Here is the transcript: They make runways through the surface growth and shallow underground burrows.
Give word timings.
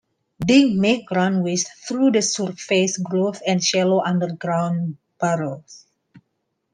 They 0.43 0.65
make 0.65 1.11
runways 1.11 1.67
through 1.87 2.13
the 2.13 2.23
surface 2.23 2.97
growth 2.97 3.39
and 3.45 3.63
shallow 3.63 4.03
underground 4.03 4.97
burrows. 5.19 5.85